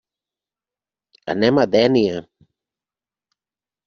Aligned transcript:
Anem 1.33 1.59
a 1.63 1.65
Dénia. 1.75 2.17